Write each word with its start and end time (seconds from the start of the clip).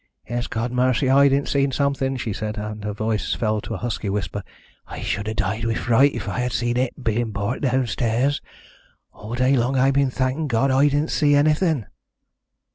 "It's 0.25 0.47
God's 0.47 0.73
mercy 0.73 1.11
I 1.11 1.29
didn't 1.29 1.49
see 1.49 1.69
something," 1.69 2.17
she 2.17 2.33
said, 2.33 2.57
and 2.57 2.83
her 2.83 2.91
voice 2.91 3.35
fell 3.35 3.61
to 3.61 3.75
a 3.75 3.77
husky 3.77 4.09
whisper. 4.09 4.41
"I 4.87 5.03
should 5.03 5.27
'a' 5.27 5.35
died 5.35 5.63
wi' 5.63 5.75
fright 5.75 6.15
if 6.15 6.27
I 6.27 6.39
had 6.39 6.53
seen 6.53 6.75
it 6.75 7.03
being 7.03 7.29
brought 7.29 7.61
downstairs. 7.61 8.41
All 9.13 9.35
day 9.35 9.55
long 9.55 9.77
I've 9.77 9.93
been 9.93 10.09
thanking 10.09 10.47
God 10.47 10.71
I 10.71 10.85
didn't 10.87 11.11
see 11.11 11.35
anything." 11.35 11.85